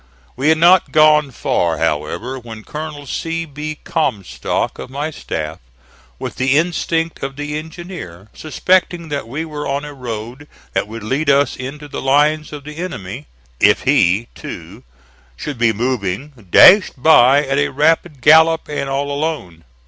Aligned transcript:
We 0.35 0.49
had 0.49 0.57
not 0.57 0.91
gone 0.91 1.29
far, 1.29 1.77
however, 1.77 2.39
when 2.39 2.63
Colonel 2.63 3.05
C. 3.05 3.45
B. 3.45 3.77
Comstock, 3.83 4.79
of 4.79 4.89
my 4.89 5.11
staff, 5.11 5.59
with 6.17 6.37
the 6.37 6.57
instinct 6.57 7.21
of 7.21 7.35
the 7.35 7.55
engineer, 7.55 8.27
suspecting 8.33 9.09
that 9.09 9.27
we 9.27 9.45
were 9.45 9.67
on 9.67 9.85
a 9.85 9.93
road 9.93 10.47
that 10.73 10.87
would 10.87 11.03
lead 11.03 11.29
us 11.29 11.55
into 11.55 11.87
the 11.87 12.01
lines 12.01 12.51
of 12.51 12.63
the 12.63 12.77
enemy, 12.77 13.27
if 13.59 13.83
he, 13.83 14.27
too, 14.33 14.81
should 15.37 15.59
be 15.59 15.71
moving, 15.71 16.47
dashed 16.49 16.93
by 16.99 17.45
at 17.45 17.59
a 17.59 17.69
rapid 17.69 18.21
gallop 18.21 18.67
and 18.67 18.89
all 18.89 19.11
alone. 19.11 19.63